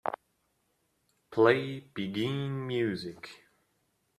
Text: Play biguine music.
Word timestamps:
Play 1.29 1.91
biguine 1.93 2.49
music. 2.49 3.29